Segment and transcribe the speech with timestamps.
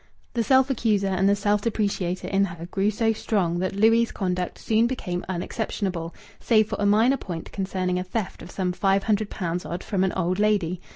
[0.33, 4.57] The self accuser and the self depreciator in her grew so strong that Louis' conduct
[4.57, 9.29] soon became unexceptionable save for a minor point concerning a theft of some five hundred
[9.29, 10.81] pounds odd from an old lady.